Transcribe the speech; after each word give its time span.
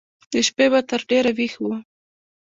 د 0.31 0.33
شپې 0.47 0.65
به 0.71 0.79
تر 0.89 1.01
ډېره 1.09 1.31
ويښ 1.37 1.53
و. 1.61 1.65